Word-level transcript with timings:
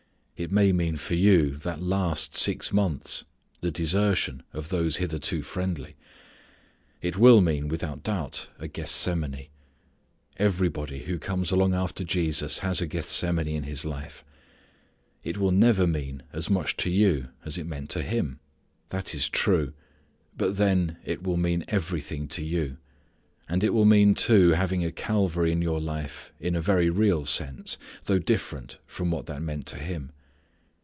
It 0.37 0.51
may 0.51 0.71
mean 0.71 0.97
for 0.97 1.13
you 1.13 1.51
that 1.57 1.83
last 1.83 2.35
six 2.35 2.73
months 2.73 3.25
the 3.59 3.69
desertion 3.69 4.41
of 4.53 4.69
those 4.69 4.97
hitherto 4.97 5.43
friendly. 5.43 5.95
It 6.99 7.15
will 7.15 7.41
mean 7.41 7.67
without 7.67 8.01
doubt 8.01 8.47
a 8.57 8.67
Gethsemane. 8.67 9.49
Everybody 10.37 11.01
who 11.03 11.19
comes 11.19 11.51
along 11.51 11.75
after 11.75 12.03
Jesus 12.03 12.57
has 12.65 12.81
a 12.81 12.87
Gethsemane 12.87 13.47
in 13.47 13.65
his 13.65 13.85
life. 13.85 14.25
It 15.23 15.37
will 15.37 15.51
never 15.51 15.85
mean 15.85 16.23
as 16.33 16.49
much 16.49 16.75
to 16.77 16.89
you 16.89 17.27
as 17.45 17.59
it 17.59 17.67
meant 17.67 17.91
to 17.91 18.01
Him. 18.01 18.39
That 18.89 19.13
is 19.13 19.29
true. 19.29 19.73
But, 20.35 20.57
then, 20.57 20.97
it 21.05 21.21
will 21.21 21.37
mean 21.37 21.65
everything 21.67 22.27
to 22.29 22.43
you. 22.43 22.77
And 23.47 23.63
it 23.63 23.75
will 23.75 23.85
mean 23.85 24.15
too 24.15 24.53
having 24.53 24.83
a 24.83 24.91
Calvary 24.91 25.51
in 25.51 25.61
your 25.61 25.79
life 25.79 26.33
in 26.39 26.55
a 26.55 26.61
very 26.61 26.89
real 26.89 27.27
sense, 27.27 27.77
though 28.05 28.17
different 28.17 28.79
from 28.87 29.11
what 29.11 29.27
that 29.27 29.43
meant 29.43 29.67
to 29.67 29.77
Him. 29.77 30.11